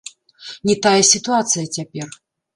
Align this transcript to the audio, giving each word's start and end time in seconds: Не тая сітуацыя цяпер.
Не 0.69 0.75
тая 0.85 1.03
сітуацыя 1.11 1.65
цяпер. 1.75 2.07